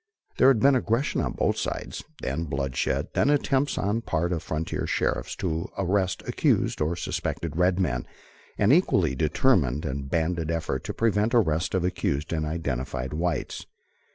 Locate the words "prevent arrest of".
10.95-11.83